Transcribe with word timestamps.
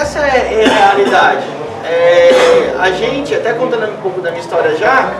essa 0.00 0.18
é, 0.20 0.62
é 0.62 0.66
a 0.66 0.68
realidade. 0.68 1.46
É, 1.84 2.74
a 2.78 2.90
gente, 2.90 3.34
até 3.34 3.52
contando 3.52 3.84
um 3.90 3.96
pouco 4.02 4.20
da 4.20 4.30
minha 4.30 4.42
história 4.42 4.74
já, 4.76 5.12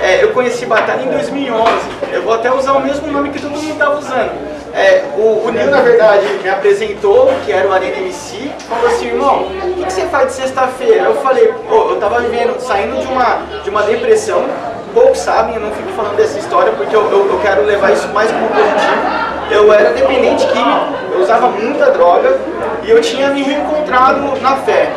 é, 0.00 0.22
eu 0.22 0.32
conheci 0.32 0.66
Batalha 0.66 1.02
em 1.02 1.10
2011. 1.10 1.72
Eu 2.12 2.22
vou 2.22 2.34
até 2.34 2.52
usar 2.52 2.72
o 2.72 2.80
mesmo 2.80 3.06
nome 3.08 3.30
que 3.30 3.40
todo 3.40 3.52
mundo 3.52 3.70
estava 3.70 3.98
usando. 3.98 4.32
É, 4.74 5.04
o, 5.16 5.46
o 5.46 5.52
Nil, 5.52 5.70
na 5.70 5.80
verdade, 5.80 6.26
me 6.42 6.48
apresentou, 6.48 7.32
que 7.44 7.52
era 7.52 7.68
o 7.68 7.72
Arena 7.72 7.96
MC, 7.98 8.50
falou 8.68 8.88
assim, 8.88 9.06
irmão, 9.06 9.42
o 9.42 9.74
que, 9.74 9.84
que 9.84 9.92
você 9.92 10.06
faz 10.06 10.28
de 10.28 10.32
sexta-feira? 10.32 11.04
Eu 11.04 11.16
falei, 11.22 11.54
pô, 11.68 11.90
eu 11.90 11.96
tava 12.00 12.18
vivendo, 12.20 12.58
saindo 12.58 13.00
de 13.00 13.06
uma, 13.06 13.38
de 13.62 13.70
uma 13.70 13.82
depressão, 13.82 14.44
poucos 14.92 15.18
sabem, 15.18 15.54
eu 15.54 15.60
não 15.60 15.70
fico 15.70 15.90
falando 15.92 16.16
dessa 16.16 16.40
história 16.40 16.72
porque 16.72 16.94
eu, 16.94 17.08
eu, 17.08 17.30
eu 17.30 17.38
quero 17.40 17.64
levar 17.64 17.92
isso 17.92 18.08
mais 18.08 18.32
pro 18.32 18.48
positivo. 18.48 19.23
Eu 19.50 19.72
era 19.72 19.92
dependente 19.92 20.46
químico, 20.46 20.94
eu 21.12 21.20
usava 21.20 21.48
muita 21.48 21.90
droga 21.90 22.38
e 22.82 22.90
eu 22.90 23.00
tinha 23.00 23.28
me 23.28 23.42
reencontrado 23.42 24.40
na 24.40 24.56
fé. 24.56 24.90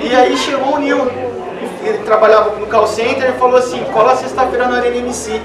E 0.00 0.14
aí 0.14 0.36
chegou 0.36 0.76
o 0.76 0.78
Nil, 0.78 1.10
ele 1.84 1.98
trabalhava 1.98 2.56
no 2.56 2.66
call 2.66 2.86
center 2.86 3.30
e 3.30 3.38
falou 3.38 3.56
assim, 3.56 3.84
cola 3.92 4.16
sexta-feira 4.16 4.66
no 4.66 4.76
Arena 4.76 4.96
MC. 4.96 5.40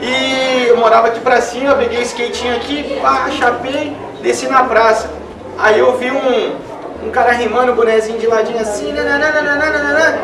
E 0.00 0.66
eu 0.68 0.76
morava 0.76 1.08
aqui 1.08 1.20
pra 1.20 1.40
cima, 1.40 1.74
peguei 1.74 1.98
o 1.98 2.02
skatinho 2.02 2.56
aqui, 2.56 2.98
pá, 3.02 3.28
chapei, 3.30 3.96
desci 4.22 4.46
na 4.48 4.64
praça. 4.64 5.10
Aí 5.58 5.78
eu 5.78 5.96
vi 5.96 6.10
um, 6.10 6.52
um 7.06 7.10
cara 7.10 7.32
rimando, 7.32 7.74
bonezinho 7.74 8.18
de 8.18 8.26
ladinho 8.26 8.60
assim, 8.60 8.92
nananana. 8.92 10.18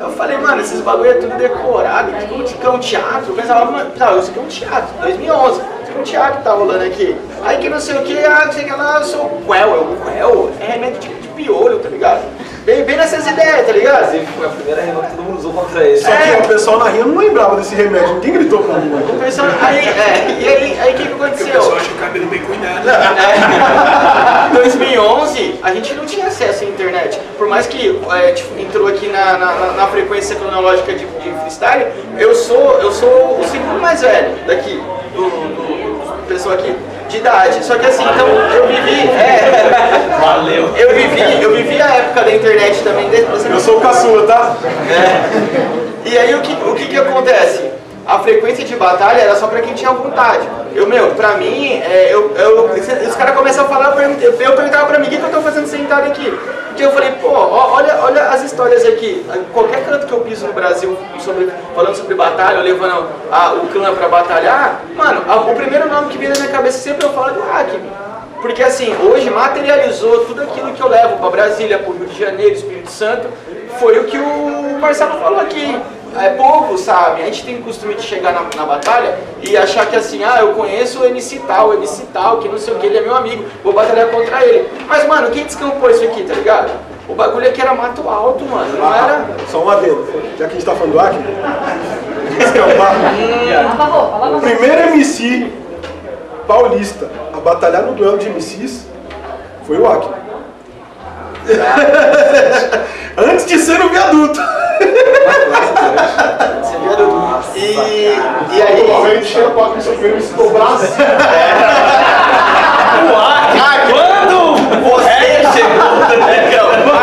Eu 0.00 0.10
falei, 0.10 0.36
mano, 0.36 0.60
esses 0.60 0.80
bagulho 0.80 1.10
é 1.10 1.14
tudo 1.14 1.36
decorado, 1.36 2.10
que 2.12 2.66
é 2.66 2.68
um 2.68 2.78
teatro. 2.78 3.26
Eu 3.28 3.34
pensava, 3.34 3.70
mano, 3.70 3.90
tá, 3.96 4.12
isso 4.16 4.30
aqui 4.30 4.38
é 4.38 4.42
um 4.42 4.48
teatro, 4.48 4.94
2011, 5.00 5.52
isso 5.52 5.60
aqui 5.60 5.70
é 5.70 5.73
um 5.98 6.02
teatro 6.02 6.38
que 6.38 6.44
tá 6.44 6.52
rolando 6.52 6.84
aqui. 6.84 7.16
Aí 7.44 7.58
que 7.58 7.68
não 7.68 7.80
sei 7.80 7.96
o 7.96 8.02
que, 8.02 8.18
ah, 8.24 8.42
não 8.46 8.52
sei 8.52 8.64
o 8.64 8.66
que 8.66 8.72
lá, 8.72 8.98
eu 8.98 9.04
sou 9.04 9.20
o 9.26 9.42
Quel, 9.46 9.68
eu, 9.74 9.96
Quel, 10.12 10.50
é 10.60 10.72
remédio 10.72 11.00
de, 11.00 11.08
de 11.08 11.28
piolho, 11.28 11.78
tá 11.78 11.88
ligado? 11.88 12.22
Bem, 12.64 12.82
bem 12.82 12.96
nessas 12.96 13.26
ideias, 13.26 13.66
tá 13.66 13.72
ligado? 13.72 14.04
Inclusive 14.16 14.26
foi 14.38 14.46
a 14.46 14.48
primeira 14.48 14.80
rima 14.80 15.02
que 15.02 15.10
todo 15.10 15.22
mundo 15.22 15.38
usou 15.38 15.52
contra 15.52 15.84
ele. 15.84 15.98
Só 15.98 16.06
que 16.10 16.30
É. 16.30 16.40
o 16.42 16.48
pessoal 16.48 16.78
na 16.78 16.88
rua 16.88 17.04
não 17.04 17.18
lembrava 17.18 17.56
desse 17.56 17.74
remédio. 17.74 18.14
Ninguém 18.14 18.32
gritou 18.32 18.62
pra 18.62 18.78
mim, 18.78 18.90
O 18.94 19.18
pessoal, 19.22 19.48
aí, 19.60 19.78
é, 19.86 20.36
e 20.40 20.48
aí, 20.48 20.78
aí 20.80 20.94
o 20.94 20.96
que, 20.96 21.02
que 21.02 21.08
Porque 21.10 21.22
o 21.22 21.26
aconteceu? 21.26 21.52
pessoal 21.52 21.76
acha 21.76 21.90
o 21.90 21.94
cabelo 21.96 22.26
bem 22.28 22.40
cuidado. 22.40 22.88
É. 22.88 24.48
Em 24.50 24.54
2011, 24.54 25.60
a 25.62 25.72
gente 25.74 25.92
não 25.94 26.06
tinha 26.06 26.26
acesso 26.28 26.64
à 26.64 26.66
internet. 26.66 27.20
Por 27.36 27.48
mais 27.48 27.66
que 27.66 28.00
é, 28.12 28.32
tipo, 28.32 28.58
entrou 28.58 28.86
aqui 28.86 29.08
na, 29.08 29.36
na, 29.36 29.52
na- 29.54 29.72
na 29.72 29.86
frequência 29.88 30.34
cronológica 30.36 30.92
de, 30.94 31.04
de 31.04 31.30
freestyle, 31.40 31.86
eu 32.18 32.34
sou, 32.34 32.78
eu 32.80 32.90
sou 32.92 33.38
o 33.40 33.44
segundo 33.50 33.78
mais 33.80 34.00
velho 34.00 34.30
daqui, 34.46 34.80
do, 35.14 35.22
do, 35.22 35.73
do 36.24 36.28
pessoal 36.28 36.54
aqui, 36.56 36.74
de 37.08 37.16
idade. 37.18 37.64
Só 37.64 37.76
que 37.76 37.86
assim, 37.86 38.02
então 38.02 38.26
eu 38.26 38.66
vivi. 38.66 39.08
é, 39.08 40.16
Valeu. 40.20 40.70
eu 40.76 40.94
vivi, 40.94 41.42
eu 41.42 41.54
vivi 41.54 41.80
a 41.80 41.94
época 41.94 42.22
da 42.22 42.34
internet 42.34 42.82
também. 42.82 43.08
Você 43.30 43.48
Eu 43.52 43.60
sou 43.60 43.78
o 43.78 43.80
caçula, 43.80 44.26
tá? 44.26 44.56
é. 44.90 46.08
E 46.08 46.18
aí 46.18 46.34
o 46.34 46.40
que, 46.40 46.52
o 46.52 46.74
que 46.74 46.86
que 46.86 46.96
acontece? 46.98 47.70
A 48.06 48.18
frequência 48.18 48.64
de 48.64 48.76
batalha 48.76 49.20
era 49.20 49.34
só 49.36 49.46
pra 49.46 49.60
quem 49.62 49.72
tinha 49.74 49.90
vontade. 49.90 50.46
Eu, 50.74 50.86
meu, 50.88 51.10
pra 51.12 51.34
mim, 51.36 51.72
é, 51.74 52.12
eu, 52.12 52.34
eu, 52.36 52.64
os 53.08 53.14
caras 53.14 53.36
começam 53.36 53.64
a 53.64 53.68
falar, 53.68 53.96
eu, 54.02 54.32
eu 54.40 54.52
perguntava 54.54 54.86
pra 54.86 54.98
mim, 54.98 55.06
o 55.06 55.10
que, 55.10 55.16
que 55.18 55.22
eu 55.24 55.30
tô 55.30 55.40
fazendo 55.40 55.66
sentado 55.68 56.06
aqui? 56.08 56.36
Porque 56.68 56.84
eu 56.84 56.90
falei, 56.90 57.12
pô, 57.22 57.28
ó, 57.28 57.74
olha, 57.74 58.00
olha 58.02 58.22
as 58.30 58.42
histórias 58.42 58.84
aqui. 58.84 59.24
Qualquer 59.52 59.84
canto 59.84 60.06
que 60.06 60.12
eu 60.12 60.20
piso 60.22 60.46
no 60.48 60.52
Brasil 60.52 60.98
sobre, 61.20 61.48
falando 61.76 61.94
sobre 61.94 62.16
batalha, 62.16 62.58
ou 62.58 62.64
levando 62.64 63.06
a- 63.30 63.52
o 63.52 63.68
clã 63.68 63.94
pra 63.94 64.08
batalhar, 64.08 64.80
mano, 64.96 65.22
a- 65.28 65.36
o 65.36 65.54
primeiro 65.54 65.88
nome 65.88 66.08
que 66.08 66.18
vem 66.18 66.28
na 66.28 66.34
minha 66.34 66.48
cabeça 66.48 66.78
sempre 66.78 67.06
eu 67.06 67.12
falo 67.12 67.28
é 67.30 67.32
do 67.34 67.42
Acme. 67.42 67.92
Porque 68.42 68.62
assim, 68.62 68.94
hoje 69.00 69.30
materializou 69.30 70.24
tudo 70.26 70.42
aquilo 70.42 70.72
que 70.72 70.82
eu 70.82 70.88
levo 70.88 71.16
para 71.18 71.30
Brasília, 71.30 71.78
para 71.78 71.90
o 71.90 71.96
Rio 71.96 72.06
de 72.08 72.18
Janeiro, 72.18 72.52
Espírito 72.54 72.90
Santo, 72.90 73.28
foi 73.78 73.98
o 74.00 74.04
que 74.04 74.18
o 74.18 74.78
Marcelo 74.80 75.18
falou 75.20 75.40
aqui. 75.40 75.80
É 76.16 76.30
pouco, 76.30 76.78
sabe? 76.78 77.22
A 77.22 77.26
gente 77.26 77.44
tem 77.44 77.56
o 77.58 77.62
costume 77.62 77.94
de 77.94 78.02
chegar 78.02 78.32
na, 78.32 78.42
na 78.56 78.64
batalha 78.64 79.18
e 79.42 79.56
achar 79.56 79.86
que 79.86 79.96
assim, 79.96 80.22
ah, 80.24 80.38
eu 80.40 80.54
conheço 80.54 81.00
o 81.00 81.04
MC 81.04 81.40
tal, 81.46 81.70
o 81.70 81.74
MC 81.74 82.04
tal, 82.12 82.38
que 82.38 82.48
não 82.48 82.58
sei 82.58 82.74
o 82.74 82.78
que, 82.78 82.86
ele 82.86 82.98
é 82.98 83.00
meu 83.00 83.16
amigo, 83.16 83.44
vou 83.62 83.72
batalhar 83.72 84.08
contra 84.08 84.44
ele. 84.44 84.68
Mas, 84.86 85.06
mano, 85.06 85.30
quem 85.30 85.44
descampou 85.44 85.90
isso 85.90 86.04
aqui, 86.04 86.22
tá 86.22 86.34
ligado? 86.34 86.70
O 87.08 87.14
bagulho 87.14 87.48
aqui 87.48 87.60
era 87.60 87.74
mato 87.74 88.08
alto, 88.08 88.44
mano, 88.44 88.78
não 88.78 88.94
era... 88.94 89.26
Só 89.50 89.62
um 89.62 89.68
adendo. 89.68 90.06
Já 90.38 90.46
que 90.46 90.52
a 90.52 90.54
gente 90.54 90.64
tá 90.64 90.74
falando 90.74 90.92
do 90.92 91.00
Acme, 91.00 91.22
descampar. 92.38 92.94
A 94.22 94.36
O 94.36 94.40
primeiro 94.40 94.80
MC 94.94 95.52
paulista 96.46 97.10
a 97.32 97.40
batalhar 97.40 97.82
no 97.82 97.94
duelo 97.94 98.18
de 98.18 98.28
MCs 98.28 98.86
foi 99.66 99.78
o 99.78 99.86
Acme. 99.86 100.14
Antes 103.16 103.46
de 103.46 103.58
ser 103.58 103.78
no 103.78 103.90
viaduto. 103.90 104.40
E, 107.72 108.18
e 108.52 108.62
aí... 108.62 108.84
Provavelmente 108.84 109.26
chega 109.26 109.48
o 109.48 109.64
Acme 109.64 109.82
sofrendo 109.82 110.16
esse 110.18 110.32
dobraço. 110.34 110.92
Ah, 113.56 113.78
quando 113.90 114.56
você 114.82 115.42
chegou 115.52 115.84
no 115.84 116.94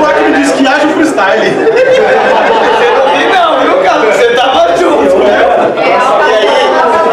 O 0.00 0.06
Acme 0.06 0.32
diz 0.32 0.52
que 0.52 0.66
haja 0.66 0.86
o 0.86 0.90
freestyle. 0.90 1.50
Você 1.50 2.90
não 2.90 3.06
vi 3.16 3.24
não, 3.26 3.60
viu, 3.60 3.82
cara? 3.82 4.00
Você 4.12 4.28
tava 4.30 4.76
junto. 4.76 5.22
É, 5.22 5.28
E 5.76 5.82
aí, 5.82 6.46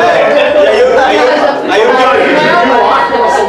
é, 0.04 0.64
e 0.64 0.68
aí, 0.68 0.80
eu- 0.80 1.00
aí, 1.00 1.18
eu- 1.18 1.72
aí, 1.72 1.82
o 1.84 1.90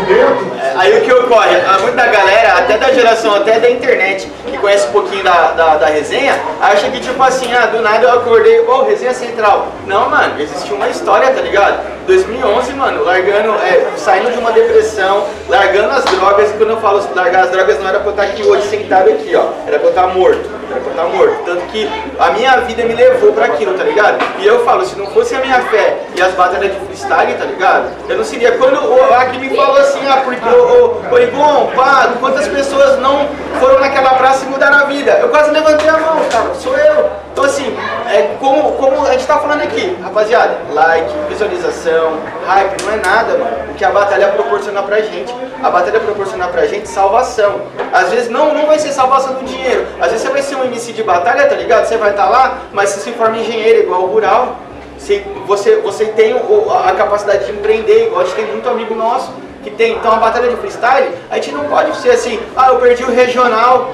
que- 0.07 0.79
aí 0.79 0.91
o 0.99 1.01
que 1.03 1.13
ocorre? 1.13 1.57
Ah, 1.67 1.79
Muita 1.81 2.07
galera, 2.07 2.59
até 2.59 2.77
da 2.79 2.93
geração, 2.93 3.35
até 3.35 3.59
da 3.59 3.71
internet, 3.71 4.31
que 4.47 4.58
conhece 4.61 4.89
um 4.89 4.93
pouquinho 4.93 5.25
da, 5.25 5.53
da, 5.53 5.77
da 5.77 5.87
resenha, 5.87 6.39
acha 6.61 6.89
que 6.91 7.01
tipo 7.01 7.23
assim, 7.23 7.53
ah, 7.53 7.67
do 7.67 7.81
nada 7.81 8.07
eu 8.07 8.15
acordei, 8.15 8.61
ô, 8.61 8.83
resenha 8.83 9.15
central. 9.15 9.69
Não, 9.87 10.09
mano, 10.09 10.41
existia 10.41 10.75
uma 10.75 10.89
história, 10.89 11.31
tá 11.31 11.41
ligado? 11.41 11.99
2011, 12.07 12.73
mano, 12.73 13.05
largando, 13.05 13.55
é, 13.57 13.87
saindo 13.97 14.33
de 14.33 14.39
uma 14.39 14.51
depressão, 14.51 15.25
largando 15.47 15.91
as 15.91 16.05
drogas, 16.05 16.51
e 16.51 16.55
quando 16.55 16.71
eu 16.71 16.79
falo 16.79 17.07
largar 17.15 17.45
as 17.45 17.51
drogas, 17.51 17.79
não 17.79 17.89
era 17.89 17.99
pra 17.99 18.09
eu 18.09 18.11
estar 18.13 18.23
aqui 18.23 18.43
hoje 18.43 18.67
sentado 18.67 19.11
aqui, 19.11 19.37
ó, 19.37 19.45
era 19.67 19.79
pra 19.79 19.89
eu 19.89 19.91
estar 19.91 20.07
morto, 20.07 20.41
era 20.71 20.81
pra 20.81 20.91
eu 20.91 20.91
estar 20.91 21.05
morto. 21.05 21.45
Tanto 21.45 21.67
que 21.67 21.91
a 22.19 22.31
minha 22.31 22.57
vida 22.61 22.83
me 22.85 22.95
levou 22.95 23.33
pra 23.35 23.45
aquilo, 23.45 23.75
tá 23.77 23.85
ligado? 23.85 24.25
E 24.39 24.47
eu 24.47 24.65
falo, 24.65 24.87
se 24.87 24.99
não 24.99 25.07
fosse 25.09 25.35
a 25.35 25.41
minha 25.41 25.61
fé 25.65 25.99
e 26.17 26.23
as 26.23 26.33
batalhas 26.33 26.73
de 26.73 26.81
freestyle, 26.87 27.35
tá 27.35 27.45
ligado? 27.45 27.91
Eu 28.09 28.17
não 28.17 28.25
seria. 28.25 28.53
Quando 28.53 28.83
o 28.83 29.15
Aki 29.15 29.39
me 29.39 29.55
falou 29.55 29.77
assim, 29.77 30.01
ah, 30.09 30.23
porque 30.25 30.49
o, 30.49 31.13
o, 31.13 31.15
o 31.15 31.19
Igon, 31.19 31.71
pá, 31.77 32.09
quantas 32.19 32.49
pessoas 32.49 32.99
não 33.01 33.29
foram 33.61 33.81
naquela 33.81 34.15
praça 34.15 34.47
e 34.49 34.51
mudaram 34.51 34.79
a 34.79 34.85
vida? 34.85 35.13
Eu 35.13 35.29
quase 35.29 35.51
levantei 35.51 35.89
a 35.89 35.99
mão, 35.99 36.19
cara, 36.31 36.55
sou 36.55 36.77
eu. 36.77 37.11
Então 37.33 37.45
assim, 37.45 37.77
é, 38.09 38.35
como, 38.41 38.73
como 38.73 39.07
a 39.07 39.13
gente 39.13 39.27
tá 39.27 39.39
falando 39.39 39.63
aqui, 39.63 39.97
rapaziada, 40.03 40.59
like, 40.73 41.13
visualização, 41.29 42.19
hype, 42.47 42.83
não 42.83 42.93
é 42.93 42.97
nada, 42.97 43.39
mano. 43.39 43.71
O 43.71 43.75
que 43.75 43.85
a 43.85 43.91
batalha 43.91 44.29
proporciona 44.29 44.83
pra 44.83 45.01
gente. 45.01 45.33
A 45.63 45.71
batalha 45.71 46.01
proporciona 46.01 46.49
pra 46.49 46.67
gente 46.67 46.89
salvação. 46.89 47.61
Às 47.93 48.11
vezes 48.11 48.29
não, 48.29 48.55
não 48.55 48.67
vai 48.67 48.79
ser 48.79 48.93
salvação 48.93 49.35
do 49.35 49.45
dinheiro. 49.45 49.87
Às 50.01 50.11
vezes 50.11 50.23
você 50.23 50.33
vai 50.33 50.43
ser 50.43 50.57
um 50.57 50.65
MC 50.65 50.93
de 50.93 51.03
batalha, 51.03 51.47
tá 51.47 51.55
ligado? 51.55 51.85
Você 51.85 51.97
vai 51.97 52.11
estar 52.11 52.29
lá, 52.29 52.59
mas 52.73 52.91
você 52.91 53.01
se 53.01 53.13
forma 53.13 53.37
engenheiro 53.37 53.81
igual 53.81 54.03
o 54.03 54.07
rural. 54.07 54.57
Você, 54.99 55.25
você, 55.47 55.77
você 55.77 56.07
tem 56.07 56.35
a 56.35 56.93
capacidade 56.93 57.47
de 57.47 57.53
empreender, 57.53 58.07
igual 58.07 58.23
a 58.23 58.25
gente 58.25 58.35
tem 58.35 58.47
muito 58.47 58.69
amigo 58.69 58.95
nosso 58.95 59.33
que 59.63 59.71
tem. 59.71 59.95
Então 59.95 60.13
a 60.13 60.17
batalha 60.17 60.49
de 60.49 60.57
freestyle, 60.57 61.11
a 61.31 61.37
gente 61.37 61.53
não 61.53 61.65
pode 61.65 61.97
ser 61.97 62.11
assim, 62.11 62.41
ah, 62.57 62.69
eu 62.69 62.77
perdi 62.77 63.05
o 63.05 63.11
regional, 63.11 63.89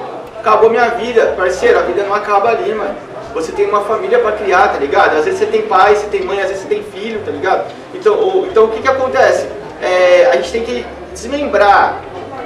acabou 0.45 0.69
minha 0.69 0.89
vida. 0.89 1.33
Parceiro, 1.35 1.79
a 1.79 1.81
vida 1.81 2.03
não 2.03 2.13
acaba 2.13 2.49
ali, 2.49 2.73
mano. 2.73 2.95
Você 3.33 3.51
tem 3.51 3.67
uma 3.67 3.81
família 3.81 4.19
pra 4.19 4.31
criar, 4.33 4.69
tá 4.69 4.77
ligado? 4.77 5.17
Às 5.17 5.25
vezes 5.25 5.39
você 5.39 5.47
tem 5.47 5.63
pai, 5.63 5.95
você 5.95 6.05
tem 6.07 6.23
mãe, 6.23 6.39
às 6.39 6.47
vezes 6.47 6.61
você 6.61 6.69
tem 6.69 6.83
filho, 6.83 7.19
tá 7.25 7.31
ligado? 7.31 7.65
Então 7.93 8.13
o, 8.13 8.45
então, 8.45 8.65
o 8.65 8.67
que 8.69 8.81
que 8.81 8.87
acontece? 8.87 9.47
É, 9.81 10.29
a 10.31 10.35
gente 10.37 10.51
tem 10.51 10.63
que 10.63 10.85
desmembrar 11.11 11.99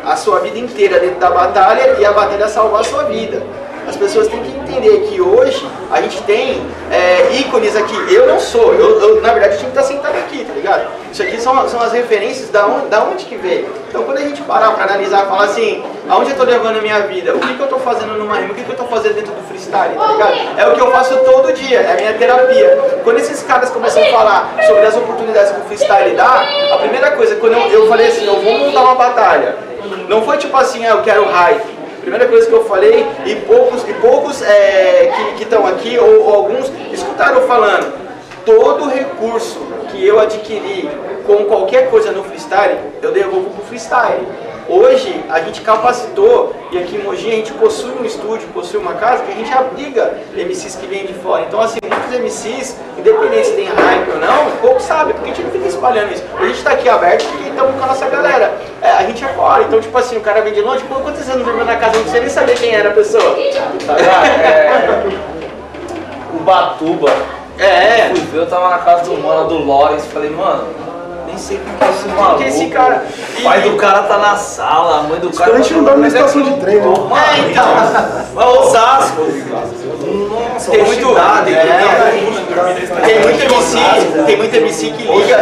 a 0.03 0.15
sua 0.15 0.39
vida 0.39 0.57
inteira 0.57 0.99
dentro 0.99 1.19
da 1.19 1.29
batalha 1.29 1.97
e 1.99 2.05
a 2.05 2.11
batalha 2.11 2.47
salvar 2.47 2.81
a 2.81 2.83
sua 2.83 3.03
vida. 3.03 3.43
As 3.89 3.97
pessoas 3.97 4.27
têm 4.27 4.39
que 4.43 4.51
entender 4.51 4.99
que 5.09 5.19
hoje 5.19 5.67
a 5.91 5.99
gente 5.99 6.21
tem 6.21 6.61
é, 6.91 7.31
ícones 7.33 7.75
aqui. 7.75 7.95
Eu 8.13 8.27
não 8.27 8.39
sou, 8.39 8.75
eu, 8.75 9.01
eu, 9.01 9.21
na 9.21 9.33
verdade 9.33 9.55
eu 9.55 9.59
tinha 9.59 9.71
que 9.71 9.79
estar 9.79 9.91
sentado 9.91 10.15
aqui, 10.15 10.45
tá 10.45 10.53
ligado? 10.53 10.87
Isso 11.11 11.23
aqui 11.23 11.41
são, 11.41 11.67
são 11.67 11.81
as 11.81 11.91
referências 11.91 12.49
da 12.49 12.67
onde, 12.67 12.85
da 12.85 13.03
onde 13.03 13.25
que 13.25 13.35
veio. 13.35 13.67
Então 13.89 14.03
quando 14.03 14.19
a 14.19 14.21
gente 14.21 14.43
parar 14.43 14.73
para 14.73 14.83
analisar, 14.83 15.25
falar 15.25 15.45
assim, 15.45 15.83
aonde 16.07 16.29
eu 16.29 16.37
tô 16.37 16.43
levando 16.43 16.77
a 16.77 16.81
minha 16.81 16.99
vida, 16.99 17.35
o 17.35 17.39
que, 17.39 17.51
que 17.55 17.59
eu 17.59 17.65
tô 17.65 17.79
fazendo 17.79 18.13
numa 18.13 18.35
rima, 18.35 18.51
o 18.51 18.55
que, 18.55 18.63
que 18.63 18.71
eu 18.71 18.77
tô 18.77 18.83
fazendo 18.83 19.15
dentro 19.15 19.33
do 19.33 19.41
freestyle, 19.47 19.95
tá 19.95 20.07
ligado? 20.11 20.59
É 20.59 20.67
o 20.67 20.75
que 20.75 20.81
eu 20.81 20.91
faço 20.91 21.17
todo 21.25 21.51
dia, 21.51 21.79
é 21.79 21.93
a 21.93 21.95
minha 21.95 22.13
terapia. 22.13 23.01
Quando 23.03 23.17
esses 23.17 23.41
caras 23.41 23.71
começam 23.71 24.03
a 24.03 24.05
falar 24.11 24.53
sobre 24.67 24.85
as 24.85 24.95
oportunidades 24.95 25.51
que 25.51 25.61
o 25.61 25.63
freestyle 25.63 26.15
dá, 26.15 26.43
a 26.73 26.77
primeira 26.77 27.09
coisa, 27.13 27.37
quando 27.37 27.53
eu, 27.53 27.67
eu 27.69 27.87
falei 27.87 28.07
assim, 28.07 28.27
eu 28.27 28.39
vou 28.39 28.55
montar 28.59 28.81
uma 28.83 28.93
batalha, 28.93 29.57
não 30.07 30.21
foi 30.21 30.37
tipo 30.37 30.55
assim, 30.55 30.85
ah, 30.85 30.91
eu 30.91 31.01
quero 31.01 31.25
hype. 31.25 31.78
Primeira 32.01 32.27
coisa 32.27 32.47
que 32.47 32.53
eu 32.53 32.65
falei, 32.65 33.05
e 33.25 33.35
poucos, 33.35 33.87
e 33.87 33.93
poucos 33.93 34.41
é, 34.41 35.11
que 35.37 35.43
estão 35.43 35.65
aqui, 35.65 35.97
ou, 35.97 36.23
ou 36.23 36.33
alguns, 36.33 36.71
escutaram 36.91 37.41
falando, 37.41 37.93
todo 38.45 38.89
recurso 38.89 39.59
que 39.91 40.05
eu 40.05 40.19
adquiri 40.19 40.89
com 41.25 41.45
qualquer 41.45 41.89
coisa 41.89 42.11
no 42.11 42.23
freestyle, 42.23 42.77
eu 43.01 43.11
devolvo 43.11 43.49
pro 43.51 43.65
freestyle. 43.65 44.25
Hoje 44.67 45.23
a 45.29 45.39
gente 45.41 45.61
capacitou 45.61 46.55
e 46.71 46.77
aqui 46.77 46.95
em 46.95 47.03
Mogi 47.03 47.27
a 47.27 47.35
gente 47.35 47.51
possui 47.53 47.91
um 47.91 48.05
estúdio, 48.05 48.47
possui 48.53 48.79
uma 48.79 48.93
casa 48.93 49.23
que 49.23 49.31
a 49.31 49.35
gente 49.35 49.51
abriga 49.51 50.19
MCs 50.35 50.75
que 50.75 50.85
vêm 50.85 51.07
de 51.07 51.13
fora. 51.15 51.43
Então 51.47 51.59
assim, 51.59 51.79
muitos 51.81 52.19
MCs, 52.19 52.75
independente 52.95 53.47
se 53.47 53.53
tem 53.53 53.65
hype 53.65 54.11
ou 54.11 54.19
não, 54.19 54.51
pouco 54.61 54.79
sabe, 54.79 55.13
porque 55.13 55.31
a 55.31 55.33
gente 55.33 55.43
não 55.43 55.51
fica 55.51 55.67
espalhando 55.67 56.13
isso. 56.13 56.23
A 56.37 56.45
gente 56.45 56.63
tá 56.63 56.71
aqui 56.71 56.87
aberto 56.87 57.25
porque 57.25 57.48
estamos 57.59 57.77
com 57.77 57.83
a 57.83 57.87
nossa 57.87 58.07
galera. 58.07 58.53
É, 58.81 58.91
a 58.91 59.03
gente 59.03 59.23
é 59.23 59.27
fora, 59.29 59.63
então 59.63 59.79
tipo 59.81 59.97
assim, 59.97 60.17
o 60.17 60.21
cara 60.21 60.41
vem 60.41 60.53
de 60.53 60.61
longe, 60.61 60.83
pô, 60.85 60.95
quantos 60.95 61.27
anos 61.29 61.43
dormiu 61.45 61.65
na 61.65 61.75
casa, 61.75 61.93
não 61.95 62.01
precisa 62.03 62.19
nem 62.21 62.29
saber 62.29 62.55
quem 62.57 62.73
era 62.73 62.89
a 62.89 62.93
pessoa. 62.93 63.23
Tá 63.85 63.93
ligado? 63.93 64.25
É, 64.41 65.03
Ubatuba. 66.39 67.11
É, 67.57 68.09
Fui 68.11 68.19
ver, 68.31 68.37
eu 68.39 68.47
tava 68.47 68.69
na 68.69 68.77
casa 68.79 69.03
do 69.03 69.17
mano, 69.21 69.49
do 69.49 69.67
Lawrence, 69.67 70.07
falei, 70.07 70.29
mano, 70.29 70.63
nem 71.27 71.37
sei 71.37 71.57
quem 71.57 71.75
que 71.75 71.83
é 71.83 71.89
esse 71.89 72.07
maluco. 72.07 72.37
que 72.37 72.43
esse 72.47 72.67
cara. 72.67 73.03
O 73.37 73.43
pai 73.43 73.61
do 73.61 73.75
cara 73.75 74.03
tá 74.03 74.17
na 74.17 74.35
sala, 74.37 74.99
a 74.99 75.03
mãe 75.03 75.19
do 75.19 75.29
cara 75.31 75.53
a 75.53 75.57
gente 75.57 75.69
tá 75.69 75.75
não 75.75 75.83
dorme 75.83 75.99
na 75.99 76.05
Mas 76.05 76.15
é 76.15 76.19
estação 76.19 76.41
de 76.41 76.53
trem, 76.61 76.75
né? 76.77 76.81
não- 76.85 77.17
É, 77.17 77.39
então. 77.51 78.61
Osasco. 78.61 79.21
Nossa, 79.21 80.71
Tem 80.71 80.83
muito, 80.85 81.07
cidade. 81.07 81.53
é, 81.53 81.57
MC, 83.77 84.23
tem 84.25 84.37
muito 84.37 84.55
MC 84.55 84.91
que 84.91 85.03
liga, 85.03 85.37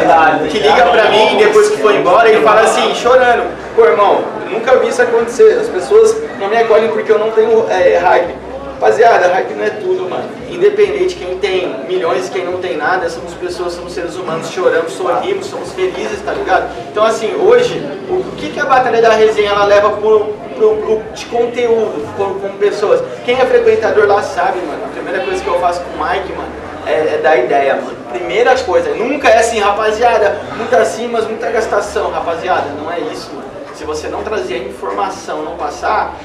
que 0.49 0.59
liga 0.59 0.83
pra 0.85 1.09
mim 1.09 1.37
depois 1.37 1.69
que 1.69 1.77
foi 1.77 1.95
embora 1.97 2.29
e 2.31 2.41
fala 2.41 2.61
assim, 2.61 2.93
chorando, 2.95 3.43
pô 3.75 3.85
irmão, 3.85 4.23
nunca 4.49 4.77
vi 4.77 4.89
isso 4.89 5.01
acontecer, 5.01 5.57
as 5.61 5.67
pessoas 5.67 6.15
não 6.39 6.47
me 6.47 6.57
acolhem 6.57 6.89
porque 6.89 7.11
eu 7.11 7.19
não 7.19 7.31
tenho 7.31 7.65
é, 7.69 7.97
hype. 7.97 8.35
Rapaziada, 8.79 9.27
hype 9.29 9.55
não 9.55 9.63
é 9.65 9.71
tudo, 9.71 10.07
mano. 10.07 10.25
Independente 10.51 11.15
quem 11.15 11.35
tem 11.39 11.67
milhões 11.87 12.27
e 12.27 12.31
quem 12.31 12.45
não 12.45 12.59
tem 12.59 12.77
nada, 12.77 13.09
somos 13.09 13.33
pessoas, 13.33 13.73
somos 13.73 13.91
seres 13.91 14.15
humanos, 14.15 14.51
choramos, 14.51 14.91
sorrimos, 14.93 15.47
somos 15.47 15.71
felizes, 15.73 16.21
tá 16.23 16.31
ligado? 16.31 16.69
Então 16.91 17.03
assim, 17.03 17.33
hoje, 17.41 17.83
o 18.07 18.23
que, 18.37 18.49
que 18.51 18.59
a 18.59 18.65
Batalha 18.65 19.01
da 19.01 19.09
Resenha 19.13 19.49
ela 19.49 19.65
leva 19.65 19.89
pro, 19.89 20.25
pro, 20.55 20.75
pro- 20.77 21.01
de 21.11 21.25
conteúdo 21.25 22.07
como, 22.15 22.35
como 22.39 22.53
pessoas? 22.59 23.01
Quem 23.25 23.39
é 23.39 23.45
frequentador 23.47 24.05
lá 24.05 24.21
sabe, 24.21 24.59
mano. 24.59 24.83
A 24.85 24.89
primeira 24.89 25.21
coisa 25.25 25.41
que 25.43 25.47
eu 25.49 25.59
faço 25.59 25.81
com 25.81 26.03
o 26.03 26.07
Mike, 26.07 26.31
mano, 26.33 26.49
é, 26.87 27.15
é 27.15 27.19
dar 27.21 27.37
ideia, 27.37 27.75
mano. 27.75 27.97
Primeira 28.11 28.57
coisa, 28.59 28.91
nunca 28.95 29.29
é 29.29 29.39
assim, 29.39 29.59
rapaziada, 29.59 30.39
muitas 30.55 30.87
cimas, 30.89 31.27
muita 31.27 31.49
gastação, 31.51 32.09
rapaziada, 32.11 32.69
não 32.81 32.91
é 32.91 32.99
isso, 32.99 33.29
mano. 33.33 33.47
Se 33.75 33.83
você 33.83 34.07
não 34.07 34.23
trazer 34.23 34.55
a 34.55 34.57
informação, 34.57 35.43
não 35.43 35.55
passar, 35.55 36.15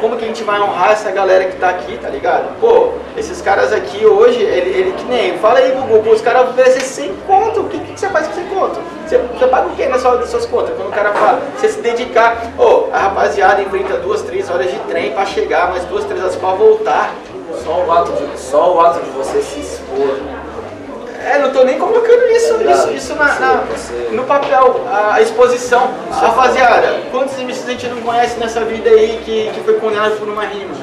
como 0.00 0.16
que 0.16 0.24
a 0.24 0.28
gente 0.28 0.42
vai 0.44 0.60
honrar 0.60 0.92
essa 0.92 1.10
galera 1.10 1.44
que 1.44 1.56
tá 1.56 1.70
aqui, 1.70 1.96
tá 1.98 2.08
ligado? 2.08 2.58
Pô, 2.60 2.92
esses 3.16 3.40
caras 3.40 3.72
aqui 3.72 4.04
hoje, 4.04 4.40
ele, 4.40 4.70
ele 4.70 4.92
que 4.92 5.04
nem, 5.04 5.38
fala 5.38 5.58
aí 5.58 5.72
Gugu, 5.72 6.02
pô, 6.02 6.10
os 6.10 6.20
caras 6.20 6.50
oferecem 6.50 6.80
100 6.80 7.16
conto, 7.26 7.60
o 7.60 7.68
que, 7.68 7.78
que 7.78 7.98
você 7.98 8.08
faz 8.08 8.26
com 8.26 8.34
100 8.34 8.44
conto? 8.46 8.80
Você, 9.06 9.18
você 9.18 9.46
paga 9.46 9.68
o 9.68 9.70
que 9.70 9.86
nas 9.86 10.02
suas, 10.02 10.28
suas 10.28 10.46
contas? 10.46 10.76
Quando 10.76 10.88
o 10.88 10.92
cara 10.92 11.12
fala, 11.12 11.42
você 11.56 11.68
se 11.68 11.80
dedicar, 11.80 12.42
ô, 12.58 12.88
a 12.92 12.98
rapaziada 12.98 13.62
enfrenta 13.62 13.96
duas, 13.98 14.22
três 14.22 14.50
horas 14.50 14.70
de 14.70 14.78
trem 14.80 15.12
pra 15.12 15.24
chegar, 15.24 15.70
mais 15.70 15.84
duas, 15.84 16.04
três 16.04 16.20
horas 16.20 16.36
pra 16.36 16.50
voltar. 16.50 17.14
Só 17.64 17.84
o, 17.84 17.92
ato 17.92 18.12
de, 18.12 18.38
só 18.38 18.74
o 18.74 18.80
ato 18.80 19.00
de 19.00 19.10
você 19.10 19.40
se 19.42 19.60
expor. 19.60 20.16
É, 21.24 21.38
não 21.38 21.50
tô 21.50 21.64
nem 21.64 21.76
colocando 21.78 22.22
isso, 22.30 22.54
isso, 22.62 22.90
isso 22.92 23.14
na, 23.16 23.24
na- 23.40 23.64
Você- 23.74 24.08
no 24.12 24.22
papel, 24.24 24.80
a, 24.88 25.20
exposição. 25.20 25.90
Rapaziada, 26.10 27.00
quantos 27.10 27.36
MCs 27.38 27.66
a 27.66 27.70
gente 27.72 27.88
não 27.88 28.00
conhece 28.02 28.38
nessa 28.38 28.60
vida 28.60 28.88
aí 28.90 29.20
que, 29.24 29.50
que 29.52 29.60
foi 29.64 29.74
condenado 29.74 30.16
por 30.18 30.28
uma 30.28 30.44
rima? 30.44 30.74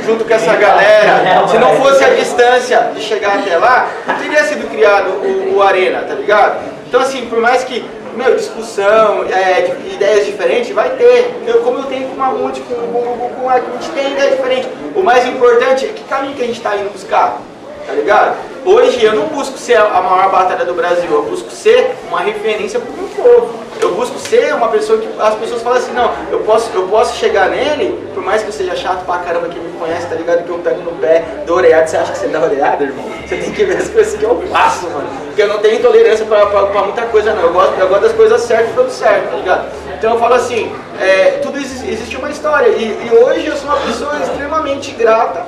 junto 0.06 0.24
com 0.25 0.34
essa 0.34 0.54
galera, 0.56 1.48
se 1.48 1.57
não 1.57 1.75
fosse 1.75 2.04
a 2.04 2.10
distância 2.10 2.92
de 2.96 3.02
chegar 3.02 3.36
até 3.40 3.57
lá, 3.57 3.88
não 4.07 4.16
teria 4.16 4.44
sido 4.44 4.69
criado 4.69 5.10
o, 5.10 5.56
o 5.57 5.62
Arena, 5.63 6.00
tá 6.07 6.13
ligado? 6.16 6.57
Então 6.88 7.02
assim, 7.02 7.25
por 7.28 7.40
mais 7.40 7.63
que, 7.63 7.84
meu, 8.16 8.36
discussão, 8.36 9.25
é, 9.30 9.62
de- 9.62 9.96
ideias 9.96 10.25
diferentes, 10.25 10.72
vai 10.74 10.90
ter. 10.92 11.34
Eu, 11.46 11.56
como 11.62 11.80
eu 11.80 11.84
tenho 11.84 12.07
com 12.07 12.16
o 12.16 12.18
Mamute, 12.18 12.62
com, 12.62 12.75
com, 12.75 13.02
com, 13.18 13.30
com 13.42 13.50
a 13.50 13.56
gente 13.60 13.90
tem 13.94 14.12
ideia 14.12 14.31
diferente. 14.31 14.68
O 14.96 15.04
mais 15.04 15.25
importante 15.28 15.86
é 15.86 15.90
que 15.90 16.04
caminho 16.04 16.34
que 16.36 16.44
a 16.44 16.46
gente 16.46 16.57
está 16.57 16.75
indo 16.78 16.90
buscar 16.94 17.38
tá 17.86 17.94
ligado? 17.94 18.36
Hoje 18.66 19.04
eu 19.04 19.14
não 19.14 19.28
busco 19.28 19.58
ser 19.58 19.78
a 19.78 20.02
maior 20.02 20.32
batalha 20.32 20.66
do 20.66 20.74
Brasil, 20.74 21.10
eu 21.12 21.24
busco 21.24 21.52
ser 21.52 21.96
uma 22.08 22.20
referência 22.22 22.80
pro 22.80 22.92
meu 22.94 23.08
povo. 23.10 23.66
Eu 23.80 23.94
busco 23.94 24.18
ser 24.18 24.54
uma 24.56 24.70
pessoa 24.70 24.98
que 25.00 25.08
as 25.20 25.36
pessoas 25.36 25.62
falam 25.62 25.78
assim, 25.78 25.92
não, 25.92 26.10
eu 26.32 26.40
posso, 26.40 26.72
eu 26.74 26.84
posso 26.88 27.18
chegar 27.18 27.50
nele, 27.50 28.10
por 28.14 28.24
mais 28.24 28.42
que 28.42 28.48
eu 28.48 28.54
seja 28.54 28.74
chato 28.76 29.06
pra 29.06 29.18
caramba, 29.18 29.50
quem 29.50 29.62
me 29.62 29.78
conhece, 29.78 30.08
tá 30.08 30.16
ligado? 30.16 30.44
Que 30.44 30.50
eu 30.50 30.58
pego 30.60 30.82
no 30.82 30.94
pé, 30.94 31.24
dou 31.46 31.58
orelhada, 31.58 31.86
você 31.86 31.98
acha 31.98 32.14
que 32.14 32.18
você 32.18 32.28
dá 32.30 32.40
orelhada, 32.42 32.84
irmão? 32.86 33.06
Você 33.28 33.36
tem 33.36 33.52
que 33.52 33.64
ver 33.66 33.78
as 33.78 33.90
coisas 33.90 34.18
que 34.18 34.24
eu 34.24 34.42
faço, 34.50 34.86
mano. 34.90 35.08
Porque 35.28 35.42
eu 35.42 35.48
não 35.50 35.58
tenho 35.60 35.76
intolerância 35.76 36.26
pra, 36.26 36.46
pra, 36.46 36.64
pra 36.68 36.81
muita 36.84 37.02
coisa, 37.04 37.34
não. 37.34 37.44
Eu 37.44 37.52
gosto, 37.54 37.74
eu 37.78 37.88
gosto 37.90 38.02
das 38.04 38.14
coisas 38.14 38.42
certas 38.42 38.74
pelo 38.74 38.90
certo, 38.90 39.30
tá 39.31 39.36
ligado? 39.36 39.66
Então 39.98 40.14
eu 40.14 40.20
falo 40.20 40.36
assim, 40.36 40.74
é, 41.00 41.40
tudo 41.44 41.58
exi- 41.58 41.92
existe 41.92 42.16
uma 42.16 42.30
história. 42.30 42.70
E, 42.70 42.84
e 43.12 43.12
hoje 43.14 43.46
eu 43.46 43.58
sou 43.58 43.68
uma 43.70 43.78
pessoa 43.81 44.16
extremamente 44.24 44.92
grata 44.92 45.46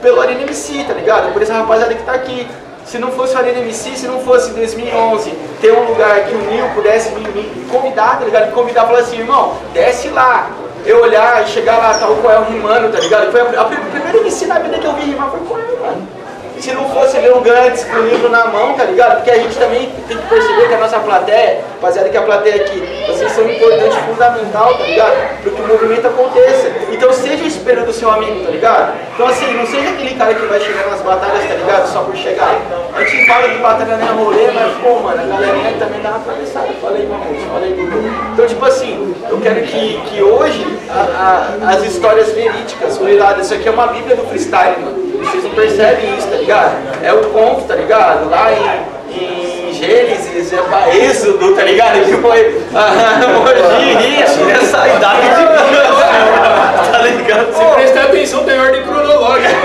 pelo 0.00 0.20
Arena 0.20 0.42
MC, 0.42 0.84
tá 0.84 0.94
ligado? 0.94 1.32
Por 1.32 1.42
essa 1.42 1.54
rapaziada 1.54 1.94
que 1.94 2.02
tá 2.02 2.12
aqui. 2.12 2.46
Se 2.86 2.98
não 2.98 3.10
fosse 3.12 3.34
o 3.34 3.38
Arena 3.38 3.58
MC, 3.58 3.96
se 3.96 4.06
não 4.06 4.20
fosse 4.20 4.50
2011, 4.52 5.30
ter 5.60 5.72
um 5.72 5.84
lugar 5.88 6.24
que 6.24 6.34
o 6.34 6.38
Nil 6.38 6.64
pudesse 6.74 7.10
me, 7.10 7.20
me 7.28 7.66
convidar, 7.70 8.18
tá 8.18 8.24
ligado? 8.24 8.46
Me 8.46 8.52
convidar 8.52 8.84
e 8.84 8.86
falar 8.86 8.98
assim, 9.00 9.18
irmão, 9.18 9.54
desce 9.74 10.08
lá. 10.08 10.50
Eu 10.86 11.02
olhar 11.02 11.42
e 11.44 11.48
chegar 11.48 11.76
lá, 11.76 11.98
é 12.00 12.38
o 12.38 12.44
rimando, 12.44 12.90
tá 12.90 12.98
ligado? 13.00 13.30
Foi 13.30 13.40
a, 13.42 13.60
a, 13.60 13.64
prim- 13.66 13.80
primeira 13.90 14.18
MC 14.18 14.46
na 14.46 14.58
vida 14.58 14.78
que 14.78 14.86
eu 14.86 14.92
vi 14.94 15.02
rimar 15.10 15.30
foi 15.30 15.40
com 15.40 15.58
ele, 15.58 15.76
mano. 15.82 16.08
Se 16.60 16.72
não 16.72 16.88
fosse 16.90 17.16
ele 17.16 17.30
um 17.30 17.40
Gantz 17.40 17.84
com 17.84 17.96
o 17.96 18.08
livro 18.08 18.28
na 18.28 18.46
mão, 18.46 18.74
tá 18.74 18.84
ligado? 18.84 19.16
Porque 19.16 19.30
a 19.30 19.36
gente 19.38 19.56
também 19.56 19.90
tem 20.08 20.16
que 20.16 20.26
perceber 20.26 20.68
que 20.68 20.74
a 20.74 20.78
nossa 20.78 20.98
plateia, 20.98 21.60
rapaziada, 21.74 22.08
que 22.08 22.16
a 22.16 22.22
plateia 22.22 22.56
aqui, 22.56 22.82
vocês 23.06 23.30
são 23.32 23.48
importantes, 23.48 23.96
fundamental, 24.06 24.74
tá 24.74 24.84
ligado? 24.84 25.16
Para 25.42 25.52
que 25.52 25.60
o 25.62 25.66
movimento 25.66 26.06
aconteça. 26.08 26.70
Então 26.90 27.12
seja 27.12 27.44
o 27.44 27.46
espelho 27.46 27.84
do 27.86 27.92
seu 27.92 28.10
amigo, 28.10 28.44
tá 28.44 28.50
ligado? 28.50 28.92
Então 29.14 29.26
assim, 29.28 29.52
não 29.54 29.66
seja 29.66 29.88
aquele 29.90 30.14
cara 30.16 30.34
que 30.34 30.46
vai 30.46 30.60
chegar 30.60 30.88
nas 30.88 31.00
batalhas, 31.00 31.46
tá 31.48 31.54
ligado? 31.54 31.86
Só 31.92 32.00
por 32.02 32.16
chegar. 32.16 32.54
A 32.94 33.04
gente 33.04 33.26
fala 33.26 33.48
que 33.48 33.58
batalha 33.58 33.96
não 33.96 34.08
é 34.08 34.10
rolê, 34.24 34.50
mas 34.52 34.72
pô, 34.82 35.00
mano, 35.00 35.22
a 35.22 35.26
galerinha 35.26 35.72
também 35.78 36.00
dá 36.02 36.08
uma 36.10 36.18
atravessada. 36.18 36.68
Falei, 36.82 37.06
mamute, 37.06 37.44
falei, 37.52 37.72
Gugu. 37.72 38.08
Então, 38.34 38.46
tipo 38.46 38.64
assim, 38.64 39.14
eu 39.30 39.38
quero 39.40 39.62
que, 39.62 40.00
que 40.10 40.22
hoje 40.22 40.66
a- 40.90 41.54
a- 41.64 41.70
as 41.70 41.82
histórias 41.84 42.32
verídicas, 42.32 42.98
cuidado, 42.98 43.40
isso 43.40 43.54
aqui 43.54 43.68
é 43.68 43.70
uma 43.70 43.86
bíblia 43.88 44.16
do 44.16 44.26
freestyle, 44.26 44.80
mano. 44.80 45.07
Vocês 45.30 45.44
não 45.44 45.50
percebem 45.50 46.16
isso, 46.16 46.26
tá 46.28 46.36
ligado? 46.36 46.76
É 47.02 47.12
o 47.12 47.20
conto, 47.30 47.66
tá 47.66 47.74
ligado? 47.74 48.30
Lá 48.30 48.50
em, 48.50 49.68
em 49.68 49.72
Gênesis, 49.74 50.52
é 50.52 50.56
pra 50.62 50.88
Êxodo, 50.94 51.54
tá 51.54 51.62
ligado? 51.64 52.00
Que 52.08 52.16
foi 52.16 52.62
a 52.74 53.28
Mogi 53.28 53.94
Ria. 53.94 54.24
Essa 54.24 54.88
idade 54.88 55.28
de 55.28 56.88
Tá 56.90 56.98
ligado? 56.98 57.52
Se 57.52 57.64
prestar 57.74 58.02
atenção, 58.04 58.44
tem 58.44 58.58
ordem 58.58 58.82
cronológica. 58.82 59.48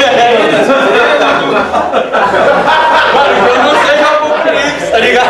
Mano, 3.13 3.33
que 3.43 3.49
eu 3.49 3.57
não 3.63 3.75
seja 3.85 4.07
apocalipse, 4.07 4.91
tá 4.91 4.97
ligado? 4.99 5.29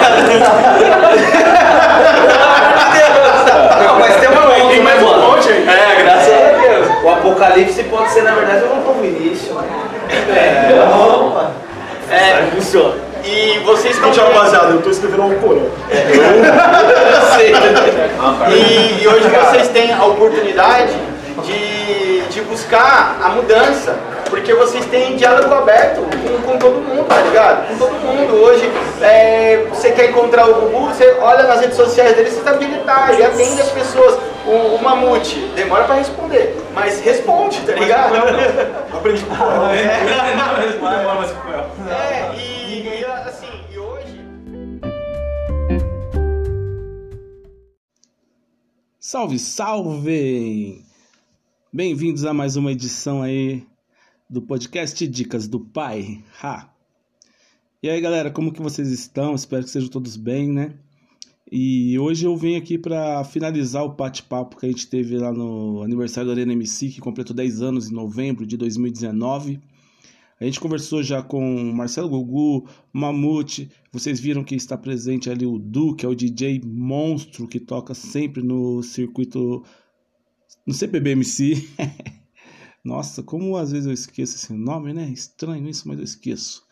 Não, 3.83 3.99
mas 3.99 4.15
tem 4.15 4.29
uma 4.29 4.69
Tem 4.69 4.81
mais 4.81 5.01
um 5.01 5.19
monte 5.19 5.49
aí. 5.49 5.67
É, 5.67 6.01
graças 6.01 6.33
a 6.33 6.51
Deus. 6.59 6.87
O 7.03 7.09
apocalipse 7.09 7.83
pode 7.83 8.09
ser, 8.11 8.23
na 8.23 8.31
verdade, 8.31 8.63
um 8.65 8.83
novo 8.83 9.05
início. 9.05 9.57
É, 10.29 10.73
opa. 10.83 11.51
É, 12.09 12.47
funciona. 12.53 12.95
E 13.25 13.59
vocês 13.59 13.95
estão 13.95 14.13
Gente, 14.13 14.25
rapaziada, 14.25 14.71
eu 14.71 14.81
tô 14.81 14.89
escrevendo 14.89 15.23
um 15.23 15.35
corão. 15.35 15.69
E, 18.49 19.01
e 19.01 19.07
hoje 19.07 19.29
vocês 19.29 19.69
têm 19.69 19.93
a 19.93 20.03
oportunidade 20.05 20.93
de, 22.33 22.41
buscar 22.41 23.19
a 23.21 23.29
mudança, 23.29 23.97
porque 24.29 24.53
vocês 24.53 24.85
têm 24.85 25.15
diálogo 25.15 25.53
aberto 25.53 26.01
com, 26.01 26.41
com 26.41 26.57
todo 26.57 26.81
mundo, 26.81 27.05
tá 27.07 27.21
ligado? 27.21 27.67
Com 27.67 27.77
todo 27.77 27.93
mundo. 27.93 28.33
hoje, 28.33 28.69
é, 29.01 29.65
você 29.69 29.91
quer 29.91 30.09
encontrar 30.09 30.49
o 30.49 30.55
Gugu, 30.55 30.87
você 30.87 31.15
olha 31.21 31.43
nas 31.43 31.61
redes 31.61 31.77
sociais 31.77 32.15
dele, 32.15 32.29
você 32.29 32.41
sabe 32.41 32.57
que 32.59 32.65
ele 32.65 32.83
tá, 32.83 33.13
ele 33.13 33.23
atende 33.23 33.61
as 33.61 33.69
pessoas. 33.69 34.19
O, 34.45 34.75
o 34.75 34.83
Mamute 34.83 35.39
demora 35.55 35.85
pra 35.85 35.95
responder, 35.95 36.57
mas 36.73 36.99
responde, 36.99 37.61
tá 37.61 37.73
ligado? 37.73 38.13
Aprendi 38.93 39.23
com 39.23 39.33
o 39.33 39.69
É, 41.89 42.35
e, 42.35 42.81
e 42.81 43.05
assim, 43.05 43.47
e 43.71 43.79
hoje. 43.79 44.19
Salve, 48.99 49.39
salve! 49.39 50.92
Bem-vindos 51.75 52.23
a 52.23 52.35
mais 52.35 52.55
uma 52.55 52.71
edição 52.71 53.23
aí 53.23 53.65
do 54.29 54.43
podcast 54.43 55.07
Dicas 55.07 55.47
do 55.47 55.59
Pai. 55.59 56.23
Ha! 56.39 56.71
E 57.81 57.89
aí, 57.89 57.99
galera, 57.99 58.29
como 58.29 58.53
que 58.53 58.61
vocês 58.61 58.89
estão? 58.89 59.33
Espero 59.33 59.63
que 59.63 59.71
sejam 59.71 59.89
todos 59.89 60.15
bem, 60.15 60.51
né? 60.51 60.75
E 61.51 61.97
hoje 61.97 62.27
eu 62.27 62.37
venho 62.37 62.59
aqui 62.59 62.77
para 62.77 63.23
finalizar 63.23 63.83
o 63.83 63.89
bate-papo 63.89 64.55
que 64.55 64.67
a 64.67 64.69
gente 64.69 64.85
teve 64.85 65.17
lá 65.17 65.33
no 65.33 65.81
aniversário 65.81 66.27
da 66.27 66.35
Arena 66.35 66.53
MC, 66.53 66.89
que 66.89 67.01
completou 67.01 67.35
10 67.35 67.63
anos 67.63 67.89
em 67.89 67.93
novembro 67.95 68.45
de 68.45 68.55
2019. 68.55 69.59
A 70.39 70.45
gente 70.45 70.59
conversou 70.59 71.01
já 71.01 71.23
com 71.23 71.41
Marcelo 71.73 72.07
Gugu, 72.07 72.69
Mamute. 72.93 73.71
Vocês 73.91 74.19
viram 74.19 74.43
que 74.43 74.53
está 74.53 74.77
presente 74.77 75.27
ali 75.27 75.47
o 75.47 75.57
Du, 75.57 75.95
que 75.95 76.05
é 76.05 76.09
o 76.09 76.13
DJ 76.13 76.61
monstro 76.63 77.47
que 77.47 77.59
toca 77.59 77.95
sempre 77.95 78.43
no 78.43 78.83
circuito 78.83 79.63
no 80.65 80.73
CPBMC. 80.73 81.67
Nossa, 82.83 83.23
como 83.23 83.55
às 83.55 83.71
vezes 83.71 83.87
eu 83.87 83.93
esqueço 83.93 84.35
esse 84.35 84.53
nome, 84.53 84.93
né? 84.93 85.09
Estranho 85.09 85.67
isso, 85.69 85.87
mas 85.87 85.97
eu 85.97 86.03
esqueço. 86.03 86.63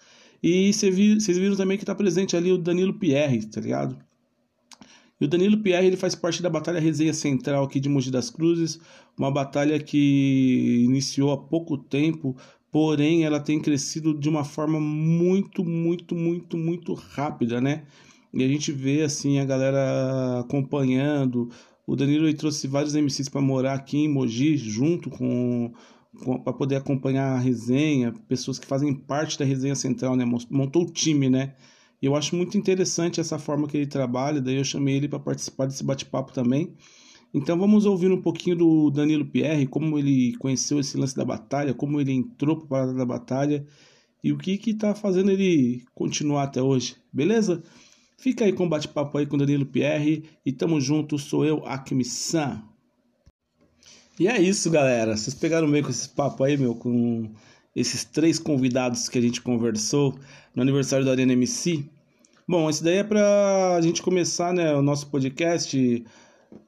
E 0.43 0.73
vocês 0.73 1.37
viram 1.37 1.55
também 1.55 1.77
que 1.77 1.83
está 1.83 1.93
presente 1.93 2.35
ali 2.35 2.51
o 2.51 2.57
Danilo 2.57 2.97
Pierre, 2.97 3.45
tá 3.45 3.61
ligado? 3.61 3.97
E 5.19 5.25
o 5.25 5.27
Danilo 5.27 5.59
Pierre 5.59 5.85
ele 5.85 5.95
faz 5.95 6.15
parte 6.15 6.41
da 6.41 6.49
Batalha 6.49 6.79
Resenha 6.79 7.13
Central 7.13 7.63
aqui 7.63 7.79
de 7.79 7.87
Mogi 7.87 8.09
das 8.09 8.31
Cruzes, 8.31 8.79
uma 9.15 9.29
batalha 9.29 9.79
que 9.79 10.83
iniciou 10.83 11.31
há 11.31 11.37
pouco 11.37 11.77
tempo, 11.77 12.35
porém 12.71 13.23
ela 13.23 13.39
tem 13.39 13.61
crescido 13.61 14.17
de 14.17 14.27
uma 14.27 14.43
forma 14.43 14.79
muito, 14.79 15.63
muito, 15.63 16.15
muito, 16.15 16.57
muito 16.57 16.93
rápida, 16.95 17.61
né? 17.61 17.83
E 18.33 18.43
a 18.43 18.47
gente 18.47 18.71
vê 18.71 19.03
assim 19.03 19.37
a 19.37 19.45
galera 19.45 20.39
acompanhando. 20.39 21.49
O 21.85 21.95
Danilo 21.95 22.25
ele 22.25 22.33
trouxe 22.33 22.67
vários 22.67 22.95
MCs 22.95 23.29
para 23.29 23.41
morar 23.41 23.73
aqui 23.73 23.97
em 23.97 24.07
Mogi, 24.07 24.57
junto 24.57 25.09
com, 25.09 25.73
para 26.43 26.53
poder 26.53 26.75
acompanhar 26.75 27.33
a 27.33 27.39
resenha, 27.39 28.13
pessoas 28.27 28.59
que 28.59 28.65
fazem 28.67 28.93
parte 28.93 29.37
da 29.37 29.45
resenha 29.45 29.75
central, 29.75 30.15
né? 30.15 30.25
Montou 30.49 30.83
o 30.83 30.91
time, 30.91 31.29
né? 31.29 31.55
E 32.01 32.05
eu 32.05 32.15
acho 32.15 32.35
muito 32.35 32.57
interessante 32.57 33.19
essa 33.19 33.37
forma 33.37 33.67
que 33.67 33.77
ele 33.77 33.87
trabalha, 33.87 34.41
daí 34.41 34.57
eu 34.57 34.63
chamei 34.63 34.95
ele 34.97 35.07
para 35.07 35.19
participar 35.19 35.67
desse 35.67 35.83
bate-papo 35.83 36.33
também. 36.33 36.73
Então 37.33 37.57
vamos 37.57 37.85
ouvir 37.85 38.11
um 38.11 38.21
pouquinho 38.21 38.57
do 38.57 38.89
Danilo 38.91 39.25
Pierre, 39.25 39.67
como 39.67 39.97
ele 39.97 40.35
conheceu 40.37 40.79
esse 40.79 40.97
lance 40.97 41.15
da 41.15 41.23
batalha, 41.23 41.73
como 41.73 42.01
ele 42.01 42.11
entrou 42.11 42.57
para 42.57 42.67
parada 42.67 42.93
da 42.93 43.05
batalha 43.05 43.65
e 44.23 44.31
o 44.31 44.37
que 44.37 44.57
que 44.57 44.73
tá 44.73 44.93
fazendo 44.93 45.31
ele 45.31 45.83
continuar 45.95 46.43
até 46.43 46.61
hoje, 46.61 46.95
beleza? 47.11 47.63
Fica 48.21 48.45
aí 48.45 48.53
com 48.53 48.65
o 48.65 48.69
bate-papo 48.69 49.17
aí 49.17 49.25
com 49.25 49.35
Danilo 49.35 49.65
Pierre 49.65 50.29
e 50.45 50.51
tamo 50.51 50.79
junto, 50.79 51.17
sou 51.17 51.43
eu, 51.43 51.65
Akmi-san. 51.65 52.61
E 54.19 54.27
é 54.27 54.39
isso, 54.39 54.69
galera. 54.69 55.17
Vocês 55.17 55.33
pegaram 55.33 55.67
meio 55.67 55.83
com 55.83 55.89
esse 55.89 56.07
papo 56.07 56.43
aí, 56.43 56.55
meu, 56.55 56.75
com 56.75 57.31
esses 57.75 58.03
três 58.03 58.37
convidados 58.37 59.09
que 59.09 59.17
a 59.17 59.21
gente 59.21 59.41
conversou 59.41 60.19
no 60.53 60.61
aniversário 60.61 61.03
da 61.03 61.09
Arena 61.09 61.33
MC. 61.33 61.83
Bom, 62.47 62.69
isso 62.69 62.83
daí 62.83 62.97
é 62.97 63.03
para 63.03 63.75
a 63.75 63.81
gente 63.81 64.03
começar 64.03 64.53
né, 64.53 64.71
o 64.75 64.83
nosso 64.83 65.07
podcast 65.07 66.05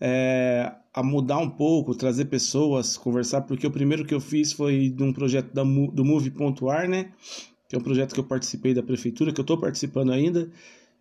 é, 0.01 0.71
a 0.91 1.03
mudar 1.03 1.37
um 1.37 1.51
pouco, 1.51 1.93
trazer 1.93 2.25
pessoas, 2.25 2.97
conversar, 2.97 3.41
porque 3.41 3.67
o 3.67 3.71
primeiro 3.71 4.05
que 4.05 4.15
eu 4.15 4.19
fiz 4.19 4.51
foi 4.53 4.89
de 4.89 5.03
um 5.03 5.13
projeto 5.13 5.53
da, 5.53 5.61
do 5.61 6.03
Move.ar, 6.03 6.89
né? 6.89 7.11
Que 7.69 7.75
é 7.75 7.77
um 7.77 7.83
projeto 7.83 8.15
que 8.15 8.19
eu 8.19 8.23
participei 8.23 8.73
da 8.73 8.81
prefeitura, 8.81 9.31
que 9.31 9.39
eu 9.39 9.43
estou 9.43 9.59
participando 9.59 10.11
ainda. 10.11 10.49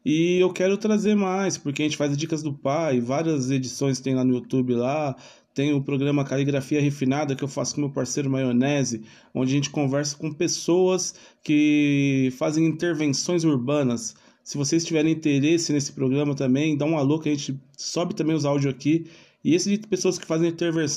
E 0.04 0.38
eu 0.38 0.52
quero 0.52 0.76
trazer 0.76 1.14
mais, 1.14 1.56
porque 1.56 1.82
a 1.82 1.84
gente 1.84 1.96
faz 1.96 2.16
dicas 2.16 2.42
do 2.42 2.52
pai, 2.52 3.00
várias 3.00 3.50
edições 3.50 4.00
tem 4.00 4.14
lá 4.14 4.24
no 4.24 4.34
YouTube 4.34 4.74
lá, 4.74 5.16
tem 5.54 5.72
o 5.74 5.82
programa 5.82 6.24
Caligrafia 6.24 6.80
Refinada 6.80 7.36
que 7.36 7.44
eu 7.44 7.48
faço 7.48 7.74
com 7.74 7.82
meu 7.82 7.90
parceiro 7.90 8.30
Maionese, 8.30 9.02
onde 9.34 9.52
a 9.52 9.54
gente 9.54 9.70
conversa 9.70 10.16
com 10.16 10.32
pessoas 10.32 11.14
que 11.42 12.32
fazem 12.38 12.66
intervenções 12.66 13.44
urbanas. 13.44 14.14
Se 14.42 14.56
vocês 14.56 14.84
tiverem 14.84 15.12
interesse 15.12 15.72
nesse 15.72 15.92
programa 15.92 16.34
também, 16.34 16.76
dá 16.76 16.84
um 16.84 16.98
alô 16.98 17.18
que 17.18 17.28
a 17.28 17.32
gente 17.32 17.60
sobe 17.76 18.14
também 18.14 18.34
os 18.34 18.44
áudios 18.44 18.74
aqui. 18.74 19.06
E 19.44 19.54
esse 19.54 19.76
de 19.76 19.86
pessoas 19.86 20.18
que 20.18 20.26
fazem 20.26 20.52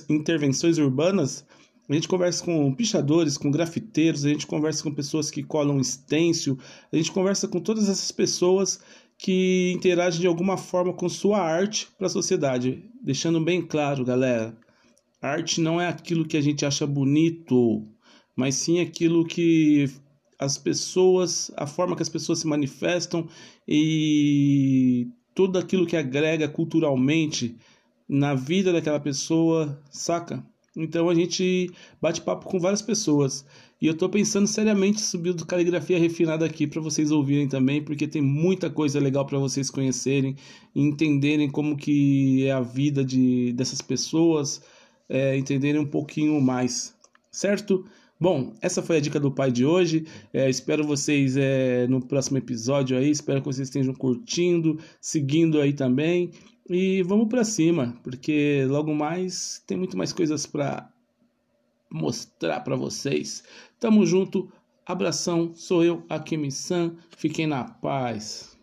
intervenções 0.09 0.77
urbanas, 0.77 1.45
a 1.87 1.93
gente 1.93 2.07
conversa 2.07 2.43
com 2.43 2.73
pichadores, 2.73 3.37
com 3.37 3.51
grafiteiros, 3.51 4.25
a 4.25 4.29
gente 4.29 4.47
conversa 4.47 4.83
com 4.83 4.91
pessoas 4.91 5.29
que 5.29 5.43
colam 5.43 5.79
estêncil, 5.79 6.57
a 6.91 6.97
gente 6.97 7.11
conversa 7.11 7.47
com 7.47 7.59
todas 7.59 7.87
essas 7.87 8.11
pessoas 8.11 8.79
que 9.17 9.71
interagem 9.75 10.21
de 10.21 10.27
alguma 10.27 10.57
forma 10.57 10.93
com 10.93 11.07
sua 11.07 11.39
arte 11.39 11.87
para 11.97 12.07
a 12.07 12.09
sociedade. 12.09 12.83
Deixando 13.01 13.39
bem 13.39 13.61
claro, 13.61 14.03
galera, 14.03 14.57
arte 15.21 15.61
não 15.61 15.79
é 15.79 15.87
aquilo 15.87 16.27
que 16.27 16.37
a 16.37 16.41
gente 16.41 16.65
acha 16.65 16.87
bonito, 16.87 17.87
mas 18.35 18.55
sim 18.55 18.79
aquilo 18.79 19.25
que 19.25 19.89
as 20.39 20.57
pessoas, 20.57 21.51
a 21.55 21.67
forma 21.67 21.95
que 21.95 22.01
as 22.01 22.09
pessoas 22.09 22.39
se 22.39 22.47
manifestam 22.47 23.27
e 23.67 25.07
tudo 25.33 25.59
aquilo 25.59 25.85
que 25.85 25.95
agrega 25.95 26.47
culturalmente 26.47 27.55
na 28.07 28.33
vida 28.33 28.73
daquela 28.73 28.99
pessoa, 28.99 29.81
saca? 29.89 30.43
Então 30.75 31.09
a 31.09 31.15
gente 31.15 31.71
bate 32.01 32.21
papo 32.21 32.45
com 32.45 32.59
várias 32.59 32.81
pessoas. 32.81 33.45
E 33.81 33.87
eu 33.87 33.93
estou 33.93 34.09
pensando 34.09 34.47
seriamente 34.47 34.99
em 34.99 35.03
subir 35.03 35.33
do 35.33 35.45
caligrafia 35.45 35.99
refinada 35.99 36.45
aqui 36.45 36.65
para 36.65 36.81
vocês 36.81 37.11
ouvirem 37.11 37.47
também, 37.47 37.83
porque 37.83 38.07
tem 38.07 38.21
muita 38.21 38.69
coisa 38.69 38.99
legal 38.99 39.25
para 39.25 39.37
vocês 39.37 39.69
conhecerem 39.69 40.35
e 40.73 40.81
entenderem 40.81 41.49
como 41.49 41.77
que 41.77 42.45
é 42.45 42.51
a 42.51 42.61
vida 42.61 43.03
de, 43.03 43.53
dessas 43.53 43.81
pessoas, 43.81 44.61
é, 45.07 45.37
entenderem 45.37 45.79
um 45.79 45.85
pouquinho 45.85 46.39
mais, 46.41 46.95
certo? 47.31 47.85
Bom, 48.17 48.53
essa 48.61 48.81
foi 48.81 48.97
a 48.97 48.99
dica 49.01 49.19
do 49.19 49.29
pai 49.29 49.51
de 49.51 49.65
hoje. 49.65 50.05
É, 50.33 50.49
espero 50.49 50.85
vocês 50.85 51.35
é, 51.35 51.85
no 51.87 51.99
próximo 51.99 52.37
episódio 52.37 52.97
aí. 52.97 53.09
Espero 53.09 53.41
que 53.41 53.47
vocês 53.47 53.67
estejam 53.67 53.93
curtindo, 53.93 54.79
seguindo 55.01 55.59
aí 55.59 55.73
também. 55.73 56.31
E 56.67 57.03
vamos 57.03 57.27
para 57.27 57.43
cima, 57.43 57.95
porque 58.03 58.65
logo 58.67 58.93
mais 58.93 59.63
tem 59.67 59.77
muito 59.77 59.95
mais 59.95 60.11
coisas 60.11 60.47
para 60.47 60.91
mostrar 61.91 62.61
para 62.61 62.75
vocês. 62.75 63.43
Tamo 63.79 64.03
junto, 64.03 64.51
abração, 64.83 65.53
sou 65.53 65.83
eu, 65.83 66.03
Akemi 66.09 66.51
San, 66.51 66.95
fiquem 67.17 67.45
na 67.45 67.63
paz. 67.65 68.54